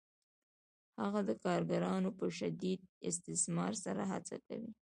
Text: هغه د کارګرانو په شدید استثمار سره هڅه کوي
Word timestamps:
هغه 1.01 1.19
د 1.29 1.31
کارګرانو 1.43 2.09
په 2.19 2.25
شدید 2.37 2.81
استثمار 3.09 3.73
سره 3.83 4.01
هڅه 4.11 4.35
کوي 4.47 4.71